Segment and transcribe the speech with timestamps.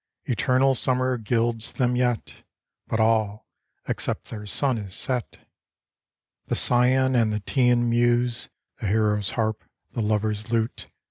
[0.25, 2.43] Eternal summer gilds them yet.
[2.87, 3.45] But all,
[3.87, 5.37] except their sun, is set.
[6.47, 8.49] The Scian and the Teian muse.
[8.79, 10.87] The hero's harp, the lover's lute.